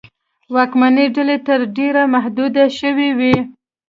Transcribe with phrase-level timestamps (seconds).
[0.53, 3.35] واکمنې ډلې تر ډېره محدودې شوې وې.